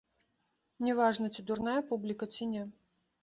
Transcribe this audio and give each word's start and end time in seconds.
Не 0.85 0.95
важна, 0.99 1.29
ці 1.35 1.45
дурная 1.51 1.77
публіка, 1.91 2.29
ці 2.37 2.49
не. 2.57 2.63